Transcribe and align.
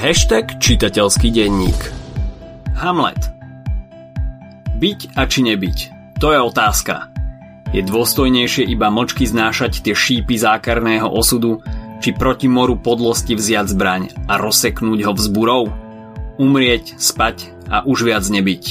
Hashtag 0.00 0.56
čitateľský 0.56 1.28
denník 1.28 1.76
Hamlet 2.72 3.20
Byť 4.80 5.12
a 5.12 5.28
či 5.28 5.44
nebyť? 5.44 5.78
To 6.24 6.32
je 6.32 6.40
otázka. 6.40 7.12
Je 7.76 7.84
dôstojnejšie 7.84 8.64
iba 8.64 8.88
mlčky 8.88 9.28
znášať 9.28 9.84
tie 9.84 9.92
šípy 9.92 10.40
zákerného 10.40 11.04
osudu, 11.04 11.60
či 12.00 12.16
proti 12.16 12.48
moru 12.48 12.80
podlosti 12.80 13.36
vziať 13.36 13.66
zbraň 13.76 14.02
a 14.24 14.40
rozseknúť 14.40 15.04
ho 15.04 15.12
vzburou? 15.12 15.68
Umrieť, 16.40 16.96
spať 16.96 17.52
a 17.68 17.84
už 17.84 18.08
viac 18.08 18.24
nebyť. 18.24 18.64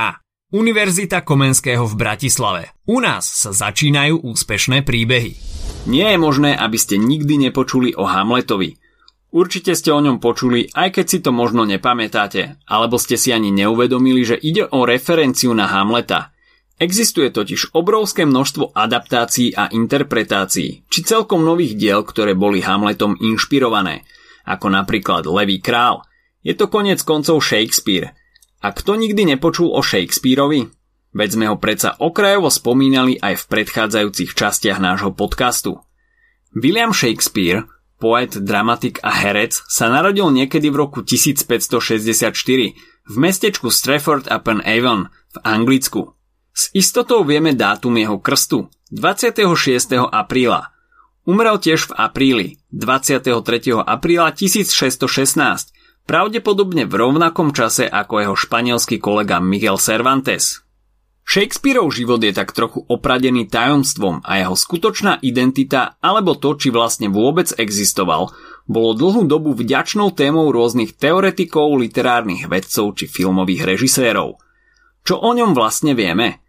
Univerzita 0.48 1.28
Komenského 1.28 1.84
v 1.84 1.96
Bratislave. 2.00 2.72
U 2.88 3.04
nás 3.04 3.28
sa 3.28 3.52
začínajú 3.52 4.24
úspešné 4.24 4.88
príbehy. 4.88 5.36
Nie 5.92 6.16
je 6.16 6.20
možné, 6.20 6.56
aby 6.56 6.80
ste 6.80 6.96
nikdy 6.96 7.52
nepočuli 7.52 7.92
o 8.00 8.08
Hamletovi. 8.08 8.87
Určite 9.38 9.78
ste 9.78 9.94
o 9.94 10.02
ňom 10.02 10.18
počuli, 10.18 10.66
aj 10.74 10.98
keď 10.98 11.06
si 11.06 11.22
to 11.22 11.30
možno 11.30 11.62
nepamätáte, 11.70 12.58
alebo 12.66 12.98
ste 12.98 13.22
si 13.22 13.30
ani 13.30 13.54
neuvedomili, 13.54 14.26
že 14.26 14.42
ide 14.42 14.66
o 14.66 14.82
referenciu 14.90 15.54
na 15.54 15.70
Hamleta– 15.70 16.34
Existuje 16.78 17.34
totiž 17.34 17.74
obrovské 17.74 18.30
množstvo 18.30 18.78
adaptácií 18.78 19.50
a 19.58 19.66
interpretácií, 19.66 20.86
či 20.86 21.00
celkom 21.02 21.42
nových 21.42 21.74
diel, 21.74 22.06
ktoré 22.06 22.38
boli 22.38 22.62
Hamletom 22.62 23.18
inšpirované, 23.18 24.06
ako 24.46 24.70
napríklad 24.70 25.26
Levý 25.26 25.58
král. 25.58 26.06
Je 26.46 26.54
to 26.54 26.70
konec 26.70 27.02
koncov 27.02 27.42
Shakespeare. 27.42 28.14
A 28.62 28.70
kto 28.70 28.94
nikdy 28.94 29.26
nepočul 29.26 29.74
o 29.74 29.82
Shakespeareovi? 29.82 30.70
Veď 31.18 31.30
sme 31.34 31.46
ho 31.50 31.58
predsa 31.58 31.98
okrajovo 31.98 32.54
spomínali 32.54 33.18
aj 33.18 33.42
v 33.42 33.48
predchádzajúcich 33.58 34.38
častiach 34.38 34.78
nášho 34.78 35.18
podcastu. 35.18 35.82
William 36.54 36.94
Shakespeare, 36.94 37.66
poet, 37.98 38.38
dramatik 38.38 39.02
a 39.02 39.12
herec, 39.12 39.58
sa 39.66 39.90
narodil 39.90 40.30
niekedy 40.30 40.70
v 40.70 40.76
roku 40.88 41.02
1564 41.02 42.34
v 43.08 43.16
mestečku 43.18 43.68
Strafford 43.74 44.30
upon 44.30 44.62
Avon 44.64 45.10
v 45.34 45.38
Anglicku. 45.42 46.14
S 46.58 46.74
istotou 46.74 47.22
vieme 47.22 47.54
dátum 47.54 47.94
jeho 47.98 48.18
krstu 48.18 48.70
26. 48.90 49.46
apríla. 50.10 50.74
Umrel 51.28 51.60
tiež 51.60 51.92
v 51.92 51.94
apríli 52.00 52.48
23. 52.72 53.30
apríla 53.84 54.32
1616, 54.32 56.08
pravdepodobne 56.08 56.88
v 56.88 56.94
rovnakom 56.96 57.52
čase 57.52 57.84
ako 57.84 58.14
jeho 58.24 58.36
španielský 58.40 58.98
kolega 58.98 59.44
Miguel 59.44 59.76
Cervantes. 59.76 60.67
Shakespeareov 61.28 61.92
život 61.92 62.24
je 62.24 62.32
tak 62.32 62.56
trochu 62.56 62.88
opradený 62.88 63.52
tajomstvom 63.52 64.24
a 64.24 64.40
jeho 64.40 64.56
skutočná 64.56 65.20
identita, 65.20 66.00
alebo 66.00 66.40
to, 66.40 66.56
či 66.56 66.72
vlastne 66.72 67.12
vôbec 67.12 67.52
existoval, 67.60 68.32
bolo 68.64 68.96
dlhú 68.96 69.28
dobu 69.28 69.52
vďačnou 69.52 70.16
témou 70.16 70.56
rôznych 70.56 70.96
teoretikov, 70.96 71.76
literárnych 71.84 72.48
vedcov 72.48 72.96
či 72.96 73.12
filmových 73.12 73.76
režisérov. 73.76 74.40
Čo 75.04 75.20
o 75.20 75.32
ňom 75.36 75.52
vlastne 75.52 75.92
vieme? 76.00 76.40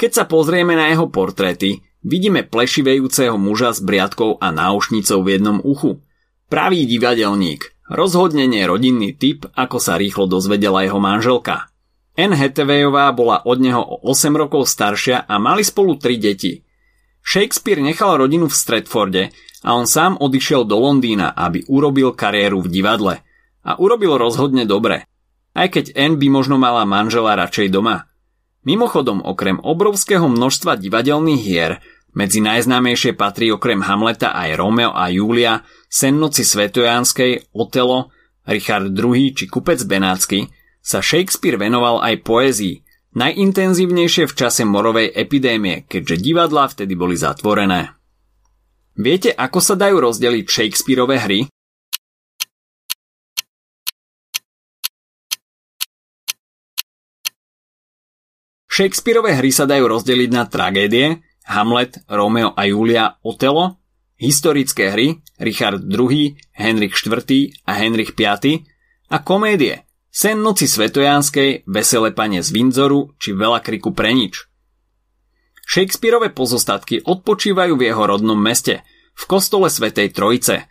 Keď 0.00 0.10
sa 0.16 0.24
pozrieme 0.24 0.80
na 0.80 0.88
jeho 0.88 1.12
portréty, 1.12 1.84
vidíme 2.00 2.40
plešivejúceho 2.40 3.36
muža 3.36 3.76
s 3.76 3.84
briadkou 3.84 4.40
a 4.40 4.48
náušnicou 4.48 5.20
v 5.24 5.28
jednom 5.28 5.60
uchu. 5.60 6.00
Pravý 6.48 6.88
divadelník, 6.88 7.68
rozhodne 7.88 8.48
rodinný 8.64 9.12
typ, 9.12 9.44
ako 9.52 9.76
sa 9.76 10.00
rýchlo 10.00 10.24
dozvedela 10.24 10.84
jeho 10.84 11.00
manželka. 11.00 11.71
Anne 12.12 12.36
Hathawayová 12.36 13.08
bola 13.16 13.40
od 13.48 13.58
neho 13.60 13.80
o 13.80 13.96
8 14.04 14.32
rokov 14.36 14.68
staršia 14.68 15.24
a 15.24 15.34
mali 15.40 15.64
spolu 15.64 15.96
3 15.96 16.20
deti. 16.20 16.60
Shakespeare 17.22 17.80
nechal 17.80 18.20
rodinu 18.20 18.50
v 18.50 18.54
Stratforde 18.54 19.22
a 19.62 19.78
on 19.78 19.88
sám 19.88 20.18
odišiel 20.20 20.66
do 20.68 20.76
Londýna, 20.76 21.32
aby 21.32 21.64
urobil 21.70 22.12
kariéru 22.12 22.60
v 22.64 22.68
divadle. 22.68 23.14
A 23.62 23.78
urobil 23.78 24.18
rozhodne 24.18 24.66
dobre. 24.66 25.06
Aj 25.54 25.68
keď 25.70 25.94
Anne 25.94 26.18
by 26.18 26.26
možno 26.28 26.58
mala 26.58 26.82
manžela 26.82 27.38
radšej 27.38 27.70
doma– 27.70 28.02
Mimochodom, 28.62 29.26
okrem 29.26 29.58
obrovského 29.58 30.30
množstva 30.30 30.78
divadelných 30.78 31.42
hier, 31.42 31.82
medzi 32.14 32.38
najznámejšie 32.38 33.18
patrí 33.18 33.50
okrem 33.50 33.82
Hamleta 33.82 34.30
aj 34.30 34.54
Romeo 34.54 34.94
a 34.94 35.10
Julia, 35.10 35.66
Sennoci 35.90 36.46
Svetojánskej, 36.46 37.50
Otelo, 37.58 38.14
Richard 38.46 38.94
II 38.94 39.34
či 39.34 39.50
Kupec 39.50 39.82
Benátsky, 39.82 40.46
sa 40.82 40.98
Shakespeare 40.98 41.54
venoval 41.54 42.02
aj 42.02 42.26
poézii, 42.26 42.82
najintenzívnejšie 43.14 44.26
v 44.26 44.34
čase 44.34 44.66
morovej 44.66 45.14
epidémie, 45.14 45.86
keďže 45.86 46.18
divadlá 46.18 46.66
vtedy 46.66 46.98
boli 46.98 47.14
zatvorené. 47.14 47.94
Viete, 48.98 49.32
ako 49.32 49.62
sa 49.62 49.78
dajú 49.78 50.02
rozdeliť 50.02 50.44
Shakespeareove 50.44 51.16
hry? 51.16 51.40
Shakespeareove 58.72 59.36
hry 59.36 59.52
sa 59.52 59.68
dajú 59.68 59.84
rozdeliť 59.84 60.30
na 60.32 60.48
tragédie, 60.48 61.20
Hamlet, 61.44 62.00
Romeo 62.08 62.56
a 62.56 62.64
Julia, 62.64 63.20
Otelo, 63.20 63.76
historické 64.16 64.88
hry, 64.92 65.20
Richard 65.36 65.84
II, 65.84 66.36
Henrik 66.56 66.96
IV 66.96 67.52
a 67.68 67.72
Henrik 67.76 68.16
V 68.16 68.24
a 69.12 69.16
komédie, 69.20 69.84
Sen 70.12 70.44
noci 70.44 70.68
svetojánskej, 70.68 71.64
Veselé 71.64 72.12
pane 72.12 72.44
z 72.44 72.52
Windzoru 72.52 73.16
či 73.16 73.32
Veľa 73.32 73.64
kriku 73.64 73.96
pre 73.96 74.12
nič. 74.12 74.44
Shakespeareove 75.64 76.36
pozostatky 76.36 77.00
odpočívajú 77.00 77.80
v 77.80 77.88
jeho 77.88 78.04
rodnom 78.04 78.36
meste, 78.36 78.84
v 79.16 79.24
kostole 79.24 79.72
Svetej 79.72 80.12
Trojice. 80.12 80.68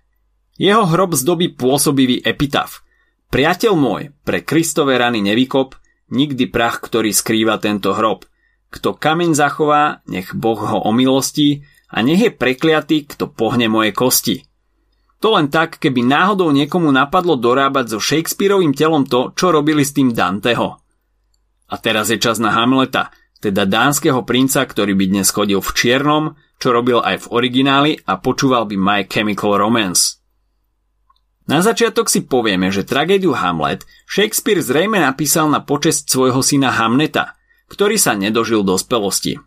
Jeho 0.62 0.86
hrob 0.86 1.18
zdobí 1.18 1.58
pôsobivý 1.58 2.22
epitaf. 2.22 2.86
Priateľ 3.34 3.74
môj, 3.74 4.14
pre 4.22 4.46
Kristové 4.46 5.02
rany 5.02 5.26
nevykop, 5.26 5.74
nikdy 6.14 6.46
prach, 6.46 6.78
ktorý 6.78 7.10
skrýva 7.10 7.58
tento 7.58 7.98
hrob. 7.98 8.30
Kto 8.70 8.94
kameň 8.94 9.34
zachová, 9.34 10.06
nech 10.06 10.38
Boh 10.38 10.62
ho 10.62 10.86
omilostí 10.86 11.66
a 11.90 12.06
nech 12.06 12.22
je 12.22 12.30
prekliatý, 12.30 13.10
kto 13.10 13.26
pohne 13.34 13.66
moje 13.74 13.90
kosti. 13.90 14.46
To 15.22 15.38
len 15.38 15.54
tak, 15.54 15.78
keby 15.78 16.02
náhodou 16.02 16.50
niekomu 16.50 16.90
napadlo 16.90 17.38
dorábať 17.38 17.94
so 17.94 18.00
Shakespeareovým 18.02 18.74
telom 18.74 19.06
to, 19.06 19.30
čo 19.38 19.54
robili 19.54 19.86
s 19.86 19.94
tým 19.94 20.18
Danteho. 20.18 20.82
A 21.72 21.76
teraz 21.78 22.10
je 22.10 22.18
čas 22.18 22.42
na 22.42 22.50
Hamleta, 22.52 23.14
teda 23.38 23.70
dánskeho 23.70 24.26
princa, 24.26 24.66
ktorý 24.66 24.98
by 24.98 25.06
dnes 25.14 25.30
chodil 25.30 25.62
v 25.62 25.72
čiernom, 25.78 26.24
čo 26.62 26.74
robil 26.74 27.02
aj 27.02 27.26
v 27.26 27.30
origináli 27.34 27.92
a 28.06 28.18
počúval 28.18 28.66
by 28.70 28.76
My 28.78 29.00
Chemical 29.06 29.58
Romance. 29.58 30.22
Na 31.50 31.62
začiatok 31.66 32.06
si 32.10 32.22
povieme, 32.26 32.70
že 32.70 32.86
tragédiu 32.86 33.34
Hamlet 33.34 33.86
Shakespeare 34.06 34.62
zrejme 34.62 35.02
napísal 35.02 35.50
na 35.50 35.62
počesť 35.62 36.06
svojho 36.06 36.42
syna 36.46 36.70
Hamneta, 36.70 37.34
ktorý 37.70 37.98
sa 37.98 38.14
nedožil 38.14 38.62
dospelosti. 38.62 39.42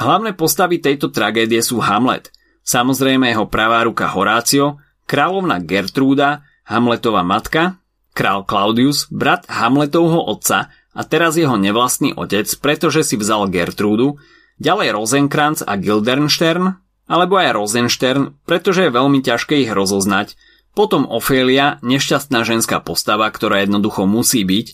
Hlavné 0.00 0.32
postavy 0.32 0.80
tejto 0.80 1.12
tragédie 1.12 1.60
sú 1.60 1.84
Hamlet, 1.84 2.32
samozrejme 2.64 3.30
jeho 3.30 3.46
pravá 3.46 3.84
ruka 3.84 4.10
Horácio, 4.10 4.80
kráľovna 5.06 5.60
Gertrúda, 5.62 6.46
Hamletova 6.66 7.26
matka, 7.26 7.82
král 8.14 8.46
Claudius, 8.46 9.10
brat 9.10 9.46
Hamletovho 9.50 10.22
otca 10.26 10.70
a 10.94 11.00
teraz 11.06 11.38
jeho 11.38 11.58
nevlastný 11.58 12.14
otec, 12.14 12.46
pretože 12.62 13.06
si 13.06 13.14
vzal 13.18 13.50
Gertrúdu, 13.50 14.20
ďalej 14.60 14.94
Rosenkranz 14.94 15.66
a 15.66 15.74
Gildernstern, 15.80 16.78
alebo 17.10 17.40
aj 17.40 17.58
Rosenstern, 17.58 18.38
pretože 18.46 18.86
je 18.86 18.94
veľmi 18.94 19.18
ťažké 19.22 19.66
ich 19.66 19.70
rozoznať, 19.70 20.38
Potom 20.70 21.02
Ofélia, 21.10 21.82
nešťastná 21.82 22.46
ženská 22.46 22.78
postava, 22.78 23.26
ktorá 23.26 23.66
jednoducho 23.66 24.06
musí 24.06 24.46
byť, 24.46 24.66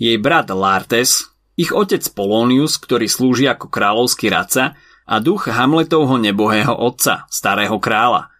jej 0.00 0.16
brat 0.16 0.48
Lartes, 0.48 1.28
ich 1.60 1.76
otec 1.76 2.00
Polonius, 2.16 2.80
ktorý 2.80 3.04
slúži 3.04 3.44
ako 3.52 3.68
kráľovský 3.68 4.32
radca 4.32 4.80
a 5.12 5.20
duch 5.20 5.52
Hamletovho 5.52 6.16
nebohého 6.16 6.72
otca, 6.72 7.28
starého 7.28 7.76
kráľa. 7.76 8.32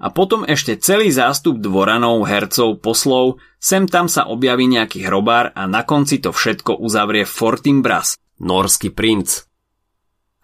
A 0.00 0.12
potom 0.12 0.44
ešte 0.44 0.76
celý 0.76 1.08
zástup 1.08 1.60
dvoranov, 1.60 2.28
hercov, 2.28 2.84
poslov, 2.84 3.40
sem 3.56 3.88
tam 3.88 4.04
sa 4.04 4.28
objaví 4.28 4.68
nejaký 4.68 5.08
hrobár 5.08 5.52
a 5.56 5.64
na 5.64 5.80
konci 5.84 6.20
to 6.20 6.32
všetko 6.32 6.76
uzavrie 6.76 7.24
Fortinbras, 7.24 8.20
norský 8.36 8.92
princ. 8.92 9.48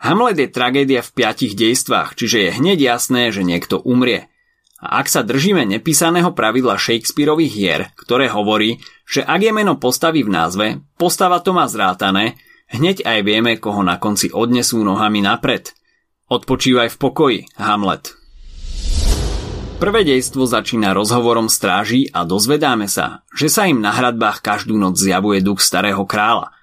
Hamlet 0.00 0.36
je 0.36 0.48
tragédia 0.48 1.00
v 1.00 1.12
piatich 1.12 1.56
dejstvách, 1.56 2.16
čiže 2.20 2.36
je 2.40 2.50
hneď 2.56 2.96
jasné, 2.96 3.32
že 3.32 3.44
niekto 3.44 3.80
umrie. 3.80 4.28
A 4.76 5.00
ak 5.00 5.08
sa 5.08 5.24
držíme 5.24 5.64
nepísaného 5.64 6.36
pravidla 6.36 6.76
Shakespeareových 6.76 7.52
hier, 7.52 7.82
ktoré 7.96 8.28
hovorí, 8.28 8.76
že 9.08 9.24
ak 9.24 9.40
je 9.40 9.52
meno 9.56 9.80
postavy 9.80 10.20
v 10.20 10.32
názve, 10.36 10.66
postava 11.00 11.40
to 11.40 11.56
má 11.56 11.64
zrátané, 11.64 12.36
hneď 12.70 13.06
aj 13.06 13.18
vieme, 13.22 13.58
koho 13.58 13.82
na 13.86 13.98
konci 13.98 14.30
odnesú 14.30 14.82
nohami 14.82 15.22
napred. 15.22 15.74
Odpočívaj 16.26 16.90
v 16.90 16.96
pokoji, 16.98 17.38
Hamlet. 17.58 18.16
Prvé 19.76 20.08
dejstvo 20.08 20.48
začína 20.48 20.96
rozhovorom 20.96 21.52
stráží 21.52 22.08
a 22.08 22.24
dozvedáme 22.24 22.88
sa, 22.88 23.28
že 23.36 23.52
sa 23.52 23.68
im 23.68 23.84
na 23.84 23.92
hradbách 23.92 24.40
každú 24.40 24.80
noc 24.80 24.96
zjavuje 24.96 25.44
duch 25.44 25.60
starého 25.60 26.00
kráľa. 26.08 26.56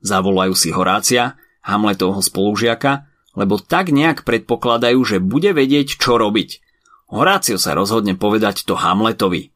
Zavolajú 0.00 0.56
si 0.56 0.72
Horácia, 0.72 1.36
Hamletovho 1.60 2.24
spolužiaka, 2.24 3.04
lebo 3.36 3.60
tak 3.60 3.92
nejak 3.92 4.24
predpokladajú, 4.24 4.96
že 5.04 5.20
bude 5.20 5.52
vedieť, 5.52 6.00
čo 6.00 6.16
robiť. 6.16 6.64
Horácio 7.12 7.60
sa 7.60 7.76
rozhodne 7.76 8.16
povedať 8.16 8.64
to 8.64 8.80
Hamletovi. 8.80 9.52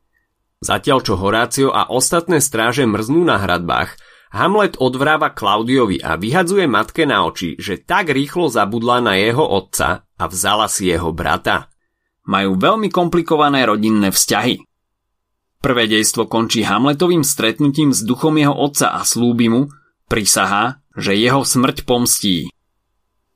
Zatiaľ 0.60 0.98
čo 1.00 1.14
Horácio 1.16 1.72
a 1.72 1.88
ostatné 1.88 2.44
stráže 2.44 2.84
mrznú 2.84 3.24
na 3.24 3.40
hradbách, 3.40 3.96
Hamlet 4.28 4.76
odvráva 4.76 5.32
Klaudiovi 5.32 6.04
a 6.04 6.20
vyhadzuje 6.20 6.68
matke 6.68 7.08
na 7.08 7.24
oči, 7.24 7.56
že 7.56 7.80
tak 7.80 8.12
rýchlo 8.12 8.52
zabudla 8.52 9.00
na 9.00 9.16
jeho 9.16 9.42
otca 9.42 10.04
a 10.04 10.24
vzala 10.28 10.68
si 10.68 10.92
jeho 10.92 11.12
brata 11.12 11.72
majú 12.28 12.60
veľmi 12.60 12.92
komplikované 12.92 13.64
rodinné 13.64 14.12
vzťahy. 14.12 14.60
Prvé 15.58 15.90
dejstvo 15.90 16.30
končí 16.30 16.62
Hamletovým 16.62 17.24
stretnutím 17.24 17.90
s 17.90 18.04
duchom 18.04 18.36
jeho 18.36 18.54
otca 18.54 18.94
a 18.94 19.02
slúbi 19.02 19.50
mu, 19.50 19.72
prisahá, 20.06 20.84
že 20.94 21.18
jeho 21.18 21.42
smrť 21.42 21.88
pomstí. 21.88 22.52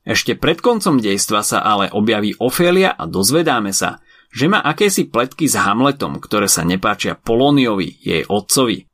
Ešte 0.07 0.37
pred 0.37 0.61
koncom 0.61 1.01
dejstva 1.01 1.41
sa 1.43 1.59
ale 1.65 1.91
objaví 1.91 2.37
Ofélia 2.39 2.95
a 2.95 3.09
dozvedáme 3.09 3.75
sa, 3.75 3.99
že 4.31 4.47
má 4.47 4.63
akési 4.63 5.09
pletky 5.09 5.49
s 5.49 5.59
Hamletom, 5.59 6.21
ktoré 6.21 6.47
sa 6.47 6.63
nepáčia 6.63 7.17
Polóniovi, 7.17 7.99
jej 7.99 8.23
otcovi. 8.23 8.87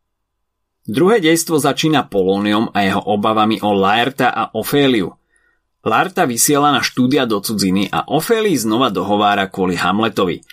Druhé 0.89 1.21
dejstvo 1.21 1.61
začína 1.61 2.09
Polóniom 2.09 2.73
a 2.73 2.81
jeho 2.81 3.05
obavami 3.05 3.61
o 3.61 3.77
Laerta 3.77 4.33
a 4.33 4.49
Oféliu, 4.57 5.13
Larta 5.79 6.27
vysiela 6.27 6.75
na 6.75 6.83
štúdia 6.83 7.23
do 7.23 7.39
cudziny 7.39 7.87
a 7.87 8.03
Ofélii 8.03 8.59
znova 8.59 8.91
dohovára 8.91 9.47
kvôli 9.47 9.79
Hamletovi. 9.79 10.43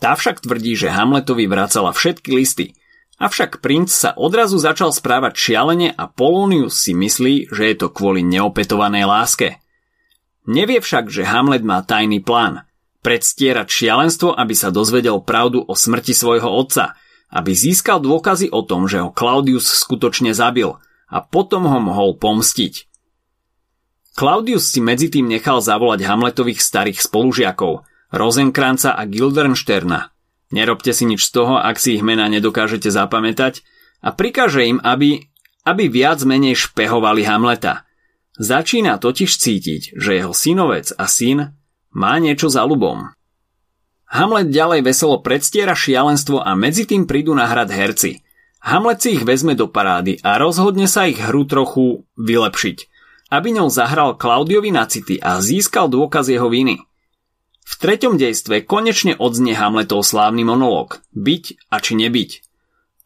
Tá 0.00 0.16
však 0.16 0.40
tvrdí, 0.40 0.72
že 0.72 0.88
Hamletovi 0.88 1.44
vracala 1.44 1.92
všetky 1.92 2.32
listy. 2.32 2.72
Avšak 3.20 3.60
princ 3.60 3.92
sa 3.92 4.16
odrazu 4.16 4.56
začal 4.56 4.96
správať 4.96 5.36
šialene 5.36 5.92
a 5.92 6.08
Polonius 6.08 6.80
si 6.80 6.96
myslí, 6.96 7.52
že 7.52 7.68
je 7.68 7.76
to 7.76 7.92
kvôli 7.92 8.24
neopetovanej 8.24 9.04
láske. 9.04 9.60
Nevie 10.48 10.80
však, 10.80 11.12
že 11.12 11.28
Hamlet 11.28 11.60
má 11.60 11.84
tajný 11.84 12.24
plán. 12.24 12.64
Predstierať 13.04 13.68
šialenstvo, 13.68 14.32
aby 14.32 14.56
sa 14.56 14.72
dozvedel 14.72 15.20
pravdu 15.20 15.60
o 15.60 15.76
smrti 15.76 16.16
svojho 16.16 16.48
otca, 16.48 16.96
aby 17.30 17.54
získal 17.54 18.02
dôkazy 18.02 18.50
o 18.50 18.66
tom, 18.66 18.90
že 18.90 18.98
ho 18.98 19.14
Claudius 19.14 19.70
skutočne 19.70 20.34
zabil 20.34 20.74
a 21.10 21.18
potom 21.22 21.66
ho 21.66 21.78
mohol 21.78 22.18
pomstiť. 22.18 22.90
Claudius 24.18 24.74
si 24.74 24.82
medzi 24.82 25.08
tým 25.08 25.30
nechal 25.30 25.62
zavolať 25.62 26.02
Hamletových 26.02 26.58
starých 26.58 26.98
spolužiakov, 27.00 27.86
Rosenkranca 28.10 28.98
a 28.98 29.06
Gildensterna. 29.06 30.10
Nerobte 30.50 30.90
si 30.90 31.06
nič 31.06 31.30
z 31.30 31.30
toho, 31.30 31.54
ak 31.62 31.78
si 31.78 31.94
ich 31.94 32.02
mena 32.02 32.26
nedokážete 32.26 32.90
zapamätať 32.90 33.62
a 34.02 34.10
prikáže 34.10 34.66
im, 34.66 34.82
aby, 34.82 35.30
aby 35.62 35.84
viac 35.86 36.18
menej 36.26 36.58
špehovali 36.58 37.22
Hamleta. 37.22 37.86
Začína 38.34 38.98
totiž 38.98 39.30
cítiť, 39.30 39.94
že 39.94 40.18
jeho 40.18 40.34
synovec 40.34 40.90
a 40.98 41.06
syn 41.06 41.54
má 41.94 42.18
niečo 42.18 42.50
za 42.50 42.66
ľubom. 42.66 43.14
Hamlet 44.10 44.50
ďalej 44.50 44.82
veselo 44.82 45.22
predstiera 45.22 45.78
šialenstvo 45.78 46.42
a 46.42 46.58
medzi 46.58 46.84
tým 46.84 47.06
prídu 47.06 47.30
na 47.32 47.46
hrad 47.46 47.70
herci. 47.70 48.26
Hamlet 48.60 48.98
si 49.00 49.16
ich 49.16 49.24
vezme 49.24 49.54
do 49.54 49.70
parády 49.70 50.18
a 50.26 50.36
rozhodne 50.36 50.90
sa 50.90 51.06
ich 51.06 51.22
hru 51.22 51.46
trochu 51.46 52.04
vylepšiť– 52.18 52.78
aby 53.30 53.54
ňou 53.54 53.70
zahral 53.70 54.18
Klaudiovi 54.18 54.74
na 54.74 54.84
city 54.90 55.22
a 55.22 55.38
získal 55.38 55.86
dôkaz 55.86 56.26
jeho 56.26 56.50
viny. 56.50 56.82
V 57.62 57.72
treťom 57.78 58.18
dejstve 58.18 58.66
konečne 58.66 59.14
odznie 59.14 59.54
Hamletov 59.54 60.02
slávny 60.02 60.42
monológ 60.42 60.98
Byť 61.14 61.70
a 61.70 61.78
či 61.78 61.94
nebyť. 61.94 62.30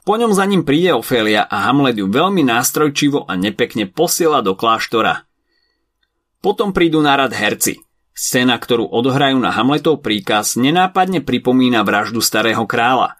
Po 0.08 0.16
ňom 0.16 0.32
za 0.32 0.48
ním 0.48 0.64
príde 0.64 0.96
Ofélia 0.96 1.44
a 1.44 1.68
Hamlet 1.68 2.00
ju 2.00 2.08
veľmi 2.08 2.40
nástrojčivo 2.40 3.28
a 3.28 3.36
nepekne 3.36 3.84
posiela 3.84 4.40
do 4.40 4.56
kláštora. 4.56 5.28
Potom 6.40 6.72
prídu 6.72 7.04
na 7.04 7.16
rad 7.20 7.32
herci. 7.36 7.83
Scéna, 8.14 8.62
ktorú 8.62 8.86
odohrajú 8.86 9.42
na 9.42 9.50
Hamletov 9.50 9.98
príkaz, 9.98 10.54
nenápadne 10.54 11.18
pripomína 11.18 11.82
vraždu 11.82 12.22
starého 12.22 12.62
kráľa. 12.62 13.18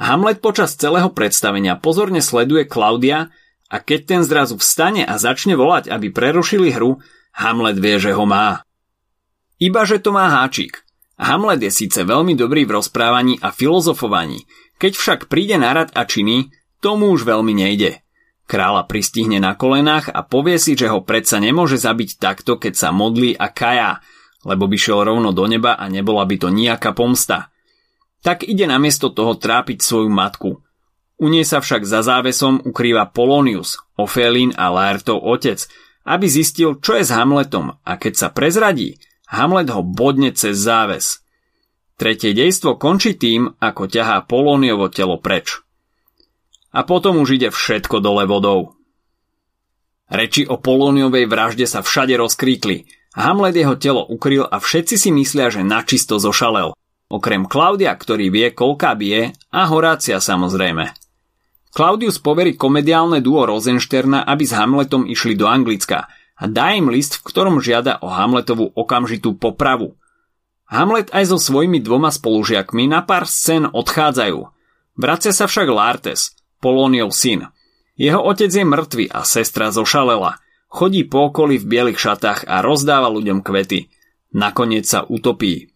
Hamlet 0.00 0.40
počas 0.40 0.72
celého 0.80 1.12
predstavenia 1.12 1.76
pozorne 1.76 2.24
sleduje 2.24 2.64
Klaudia 2.64 3.28
a 3.68 3.76
keď 3.84 4.00
ten 4.08 4.20
zrazu 4.24 4.56
vstane 4.56 5.04
a 5.04 5.20
začne 5.20 5.60
volať, 5.60 5.92
aby 5.92 6.08
prerušili 6.08 6.72
hru, 6.72 7.04
Hamlet 7.36 7.76
vie, 7.76 8.00
že 8.00 8.16
ho 8.16 8.24
má. 8.24 8.64
Iba, 9.60 9.84
že 9.84 10.00
to 10.00 10.16
má 10.16 10.40
háčik. 10.40 10.88
Hamlet 11.20 11.60
je 11.60 11.68
síce 11.68 12.00
veľmi 12.00 12.32
dobrý 12.32 12.64
v 12.64 12.80
rozprávaní 12.80 13.36
a 13.44 13.52
filozofovaní, 13.52 14.48
keď 14.80 14.92
však 14.96 15.20
príde 15.28 15.60
na 15.60 15.76
rad 15.76 15.92
a 15.92 16.08
činy, 16.08 16.48
tomu 16.80 17.12
už 17.12 17.28
veľmi 17.28 17.52
nejde. 17.52 18.00
Kráľa 18.48 18.88
pristihne 18.88 19.36
na 19.36 19.52
kolenách 19.52 20.08
a 20.08 20.24
povie 20.24 20.56
si, 20.56 20.72
že 20.80 20.88
ho 20.88 21.04
predsa 21.04 21.36
nemôže 21.44 21.76
zabiť 21.76 22.16
takto, 22.16 22.56
keď 22.56 22.72
sa 22.72 22.88
modlí 22.88 23.36
a 23.36 23.52
kaja, 23.52 24.00
lebo 24.46 24.68
by 24.68 24.76
šiel 24.76 25.04
rovno 25.04 25.30
do 25.30 25.44
neba 25.44 25.76
a 25.76 25.88
nebola 25.88 26.24
by 26.24 26.36
to 26.36 26.48
nejaká 26.48 26.96
pomsta. 26.96 27.52
Tak 28.20 28.44
ide 28.44 28.68
namiesto 28.68 29.12
toho 29.12 29.36
trápiť 29.36 29.80
svoju 29.80 30.08
matku– 30.08 30.50
u 31.20 31.28
nej 31.28 31.44
sa 31.44 31.60
však 31.60 31.84
za 31.84 32.00
závesom 32.00 32.64
ukrýva 32.64 33.12
Polonius, 33.12 33.76
Ofélin 34.00 34.56
a 34.56 34.72
Laertov 34.72 35.20
otec, 35.20 35.60
aby 36.08 36.24
zistil, 36.24 36.80
čo 36.80 36.96
je 36.96 37.04
s 37.04 37.12
Hamletom 37.12 37.76
a 37.84 37.92
keď 38.00 38.12
sa 38.16 38.28
prezradí, 38.32 38.96
Hamlet 39.28 39.68
ho 39.68 39.84
bodne 39.84 40.32
cez 40.32 40.56
záves. 40.56 41.20
Tretie 42.00 42.32
dejstvo 42.32 42.80
končí 42.80 43.20
tým, 43.20 43.52
ako 43.60 43.84
ťahá 43.84 44.24
Polóniovo 44.24 44.88
telo 44.88 45.20
preč. 45.20 45.60
A 46.72 46.88
potom 46.88 47.20
už 47.20 47.36
ide 47.36 47.52
všetko 47.52 48.00
dole 48.00 48.24
vodou. 48.24 48.80
Reči 50.08 50.48
o 50.48 50.56
Polóniovej 50.56 51.28
vražde 51.28 51.68
sa 51.68 51.84
všade 51.84 52.16
rozkríkli. 52.16 52.88
Hamlet 53.14 53.58
jeho 53.58 53.74
telo 53.74 54.06
ukryl 54.06 54.46
a 54.46 54.62
všetci 54.62 54.94
si 54.94 55.10
myslia, 55.10 55.50
že 55.50 55.66
načisto 55.66 56.22
zošalel. 56.22 56.78
Okrem 57.10 57.42
Klaudia, 57.50 57.90
ktorý 57.90 58.30
vie, 58.30 58.54
koľká 58.54 58.94
bije, 58.94 59.34
a 59.50 59.66
Horácia 59.66 60.22
samozrejme. 60.22 60.94
Claudius 61.70 62.22
poverí 62.22 62.54
komediálne 62.54 63.18
duo 63.18 63.46
Rosensterna, 63.46 64.26
aby 64.26 64.46
s 64.46 64.54
Hamletom 64.54 65.06
išli 65.06 65.34
do 65.34 65.50
Anglicka 65.50 66.06
a 66.38 66.44
dá 66.46 66.74
im 66.74 66.90
list, 66.90 67.18
v 67.22 67.26
ktorom 67.30 67.58
žiada 67.58 67.98
o 68.02 68.10
Hamletovú 68.10 68.70
okamžitú 68.74 69.38
popravu. 69.38 69.98
Hamlet 70.70 71.10
aj 71.10 71.34
so 71.34 71.38
svojimi 71.38 71.82
dvoma 71.82 72.14
spolužiakmi 72.14 72.86
na 72.86 73.02
pár 73.02 73.26
scén 73.26 73.66
odchádzajú. 73.66 74.38
Vracia 74.94 75.34
sa 75.34 75.50
však 75.50 75.66
Lartes, 75.66 76.38
Polóniov 76.62 77.10
syn. 77.10 77.50
Jeho 77.98 78.22
otec 78.22 78.50
je 78.50 78.62
mŕtvy 78.62 79.04
a 79.10 79.26
sestra 79.26 79.74
zošalela. 79.74 80.38
Chodí 80.70 81.02
po 81.04 81.34
okolí 81.34 81.58
v 81.58 81.66
bielých 81.66 81.98
šatách 81.98 82.46
a 82.46 82.62
rozdáva 82.62 83.10
ľuďom 83.10 83.42
kvety. 83.42 83.90
Nakoniec 84.38 84.86
sa 84.86 85.02
utopí. 85.02 85.74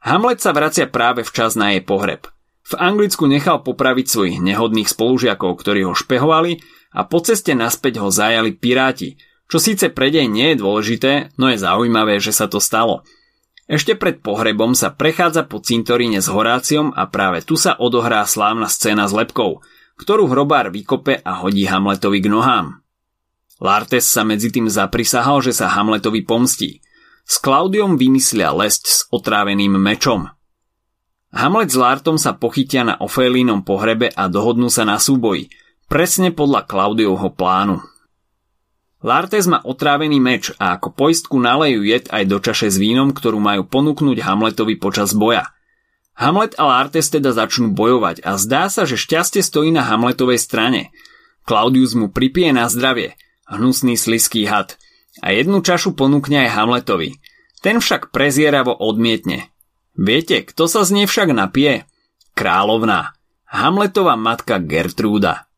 Hamlet 0.00 0.40
sa 0.40 0.56
vracia 0.56 0.88
práve 0.88 1.20
včas 1.20 1.52
na 1.54 1.76
jej 1.76 1.84
pohreb– 1.84 2.24
v 2.66 2.74
Anglicku 2.74 3.30
nechal 3.30 3.62
popraviť 3.62 4.06
svojich 4.10 4.38
nehodných 4.42 4.90
spolužiakov, 4.90 5.54
ktorí 5.54 5.86
ho 5.86 5.94
špehovali 5.94 6.58
a 6.98 7.06
po 7.06 7.22
ceste 7.22 7.54
naspäť 7.54 8.02
ho 8.02 8.10
zajali 8.10 8.58
piráti, 8.58 9.22
čo 9.46 9.62
síce 9.62 9.94
pre 9.94 10.10
dej 10.10 10.26
nie 10.26 10.50
je 10.50 10.66
dôležité, 10.66 11.30
no 11.38 11.46
je 11.46 11.62
zaujímavé, 11.62 12.18
že 12.18 12.34
sa 12.34 12.50
to 12.50 12.58
stalo. 12.58 13.06
Ešte 13.70 13.94
pred 13.94 14.18
pohrebom 14.18 14.74
sa 14.74 14.90
prechádza 14.90 15.46
po 15.46 15.62
cintoríne 15.62 16.18
s 16.18 16.26
Horáciom 16.26 16.90
a 16.90 17.06
práve 17.06 17.46
tu 17.46 17.54
sa 17.54 17.78
odohrá 17.78 18.26
slávna 18.26 18.66
scéna 18.66 19.06
s 19.06 19.14
lepkou, 19.14 19.62
ktorú 20.02 20.26
hrobár 20.26 20.74
vykope 20.74 21.22
a 21.22 21.38
hodí 21.46 21.70
Hamletovi 21.70 22.18
k 22.18 22.30
nohám. 22.30 22.82
Lartes 23.58 24.08
sa 24.08 24.22
medzi 24.22 24.52
tým 24.52 24.68
zaprisahal, 24.68 25.40
že 25.40 25.56
sa 25.56 25.72
Hamletovi 25.72 26.24
pomstí. 26.24 26.84
S 27.26 27.40
Klaudiom 27.42 27.96
vymyslia 27.96 28.52
lesť 28.52 28.84
s 28.86 28.98
otráveným 29.10 29.74
mečom– 29.74 30.28
Hamlet 31.36 31.68
s 31.68 31.76
Lartom 31.76 32.16
sa 32.16 32.32
pochytia 32.32 32.80
na 32.80 32.96
Ofélínom 32.96 33.60
pohrebe 33.60 34.08
a 34.08 34.24
dohodnú 34.24 34.72
sa 34.72 34.88
na 34.88 34.96
súboji, 34.96 35.52
presne 35.84 36.32
podľa 36.32 36.64
Klaudiovho 36.64 37.28
plánu. 37.36 37.84
Lartes 39.04 39.44
má 39.44 39.60
otrávený 39.60 40.16
meč 40.16 40.48
a 40.56 40.80
ako 40.80 40.96
poistku 40.96 41.36
nalejú 41.36 41.84
jed 41.84 42.08
aj 42.08 42.24
do 42.24 42.40
čaše 42.40 42.72
s 42.72 42.80
vínom, 42.80 43.12
ktorú 43.12 43.36
majú 43.36 43.68
ponúknuť 43.68 44.16
Hamletovi 44.24 44.80
počas 44.80 45.12
boja. 45.12 45.52
Hamlet 46.16 46.56
a 46.56 46.72
Lartes 46.72 47.12
teda 47.12 47.36
začnú 47.36 47.76
bojovať 47.76 48.24
a 48.24 48.40
zdá 48.40 48.72
sa, 48.72 48.88
že 48.88 48.96
šťastie 48.96 49.44
stojí 49.44 49.68
na 49.68 49.84
Hamletovej 49.84 50.40
strane. 50.40 50.88
Claudius 51.44 51.92
mu 51.92 52.08
pripije 52.08 52.56
na 52.56 52.64
zdravie, 52.72 53.12
hnusný 53.50 53.94
sliský 53.94 54.46
had, 54.46 54.74
a 55.24 55.32
jednu 55.32 55.64
čašu 55.64 55.96
ponúkne 55.96 56.44
aj 56.44 56.54
Hamletovi. 56.60 57.16
Ten 57.64 57.80
však 57.80 58.12
prezieravo 58.12 58.76
odmietne. 58.76 59.48
Viete, 59.96 60.44
kto 60.44 60.68
sa 60.68 60.84
z 60.84 60.92
nej 60.92 61.06
však 61.08 61.32
napije? 61.32 61.88
Královná. 62.36 63.16
Hamletová 63.48 64.12
matka 64.18 64.60
Gertrúda. 64.60 65.48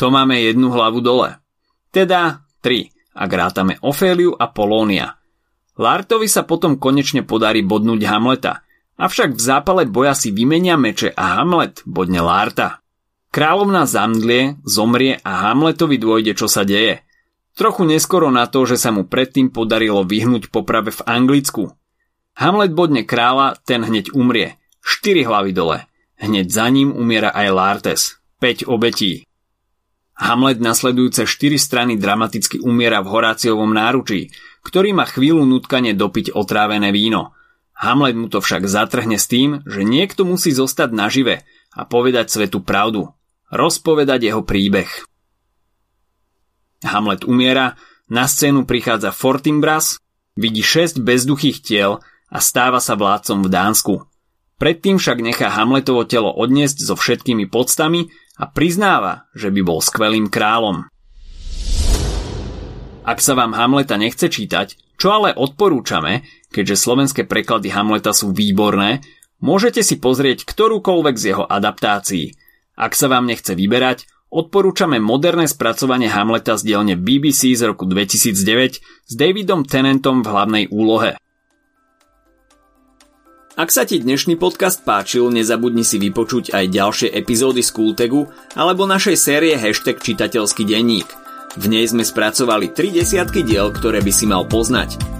To 0.00 0.08
máme 0.08 0.40
jednu 0.40 0.72
hlavu 0.72 1.04
dole. 1.04 1.36
Teda 1.92 2.48
3, 2.64 2.88
ak 3.12 3.30
rátame 3.30 3.76
Oféliu 3.84 4.32
a 4.32 4.48
Polónia. 4.48 5.20
Lartovi 5.76 6.24
sa 6.24 6.48
potom 6.48 6.80
konečne 6.80 7.20
podarí 7.20 7.60
bodnúť 7.60 8.00
Hamleta, 8.08 8.64
avšak 8.96 9.36
v 9.36 9.40
zápale 9.40 9.82
boja 9.84 10.16
si 10.16 10.32
vymenia 10.32 10.80
meče 10.80 11.12
a 11.12 11.40
Hamlet 11.40 11.84
bodne 11.84 12.24
Larta. 12.24 12.79
Kráľovna 13.30 13.86
zamdlie, 13.86 14.58
zomrie 14.66 15.22
a 15.22 15.50
Hamletovi 15.50 16.02
dôjde, 16.02 16.34
čo 16.34 16.50
sa 16.50 16.66
deje. 16.66 17.06
Trochu 17.54 17.86
neskoro 17.86 18.26
na 18.34 18.50
to, 18.50 18.66
že 18.66 18.74
sa 18.74 18.90
mu 18.90 19.06
predtým 19.06 19.54
podarilo 19.54 20.02
vyhnúť 20.02 20.50
poprave 20.50 20.90
v 20.90 21.00
Anglicku. 21.06 21.70
Hamlet 22.34 22.74
bodne 22.74 23.06
kráľa, 23.06 23.54
ten 23.62 23.86
hneď 23.86 24.10
umrie. 24.18 24.58
4 24.82 25.30
hlavy 25.30 25.54
dole. 25.54 25.86
Hneď 26.18 26.46
za 26.50 26.66
ním 26.74 26.90
umiera 26.90 27.30
aj 27.30 27.48
Lartes. 27.54 28.02
5 28.42 28.66
obetí. 28.66 29.30
Hamlet 30.18 30.58
nasledujúce 30.58 31.22
štyri 31.22 31.54
strany 31.54 31.94
dramaticky 31.94 32.58
umiera 32.58 32.98
v 32.98 33.14
Horáciovom 33.14 33.70
náručí, 33.70 34.34
ktorý 34.66 34.90
má 34.90 35.06
chvíľu 35.06 35.46
nutkane 35.46 35.94
dopiť 35.94 36.34
otrávené 36.34 36.90
víno. 36.90 37.32
Hamlet 37.78 38.18
mu 38.18 38.26
to 38.26 38.42
však 38.42 38.66
zatrhne 38.66 39.16
s 39.16 39.30
tým, 39.30 39.62
že 39.64 39.86
niekto 39.86 40.26
musí 40.26 40.50
zostať 40.50 40.90
nažive 40.92 41.46
a 41.72 41.86
povedať 41.86 42.28
svetu 42.28 42.60
pravdu. 42.60 43.14
Rozpovedať 43.50 44.30
jeho 44.30 44.42
príbeh. 44.46 44.86
Hamlet 46.86 47.26
umiera, 47.26 47.74
na 48.06 48.30
scénu 48.30 48.64
prichádza 48.66 49.10
Fortinbras, 49.10 49.98
vidí 50.38 50.62
šesť 50.62 51.02
bezduchých 51.02 51.58
tiel 51.60 51.98
a 52.30 52.38
stáva 52.38 52.78
sa 52.78 52.94
vládcom 52.94 53.42
v 53.42 53.48
Dánsku. 53.50 53.94
Predtým 54.60 55.02
však 55.02 55.18
nechá 55.24 55.50
Hamletovo 55.50 56.06
telo 56.06 56.30
odniesť 56.30 56.78
so 56.84 56.94
všetkými 56.94 57.50
podstami 57.50 58.12
a 58.38 58.46
priznáva, 58.46 59.26
že 59.34 59.50
by 59.50 59.60
bol 59.66 59.82
skvelým 59.82 60.30
kráľom. 60.30 60.86
Ak 63.02 63.18
sa 63.18 63.34
vám 63.34 63.56
Hamleta 63.56 63.98
nechce 63.98 64.30
čítať, 64.30 64.78
čo 65.00 65.10
ale 65.10 65.32
odporúčame, 65.32 66.22
keďže 66.52 66.76
slovenské 66.76 67.24
preklady 67.24 67.72
Hamleta 67.72 68.12
sú 68.12 68.30
výborné, 68.30 69.00
môžete 69.40 69.80
si 69.80 69.96
pozrieť 69.96 70.44
ktorúkoľvek 70.44 71.14
z 71.16 71.24
jeho 71.34 71.44
adaptácií. 71.48 72.36
Ak 72.80 72.96
sa 72.96 73.12
vám 73.12 73.28
nechce 73.28 73.52
vyberať, 73.52 74.08
odporúčame 74.32 74.96
moderné 75.04 75.44
spracovanie 75.44 76.08
Hamleta 76.08 76.56
z 76.56 76.72
dielne 76.72 76.96
BBC 76.96 77.52
z 77.52 77.68
roku 77.68 77.84
2009 77.84 78.80
s 78.80 79.12
Davidom 79.12 79.68
Tennantom 79.68 80.24
v 80.24 80.28
hlavnej 80.32 80.64
úlohe. 80.72 81.20
Ak 83.60 83.68
sa 83.68 83.84
ti 83.84 84.00
dnešný 84.00 84.40
podcast 84.40 84.80
páčil, 84.80 85.28
nezabudni 85.28 85.84
si 85.84 86.00
vypočuť 86.00 86.56
aj 86.56 86.64
ďalšie 86.72 87.08
epizódy 87.12 87.60
z 87.60 87.68
Kultegu 87.68 88.24
alebo 88.56 88.88
našej 88.88 89.20
série 89.20 89.60
hashtag 89.60 90.00
čitateľský 90.00 90.64
denník. 90.64 91.12
V 91.60 91.68
nej 91.68 91.84
sme 91.84 92.00
spracovali 92.00 92.72
3 92.72 92.96
desiatky 92.96 93.44
diel, 93.44 93.68
ktoré 93.76 94.00
by 94.00 94.12
si 94.14 94.24
mal 94.24 94.48
poznať. 94.48 95.19